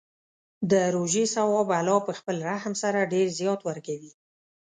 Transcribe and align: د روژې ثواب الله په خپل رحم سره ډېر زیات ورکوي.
د 0.71 0.73
روژې 0.95 1.25
ثواب 1.35 1.67
الله 1.79 1.99
په 2.07 2.13
خپل 2.19 2.37
رحم 2.49 2.73
سره 2.83 3.09
ډېر 3.13 3.27
زیات 3.39 3.59
ورکوي. 3.69 4.11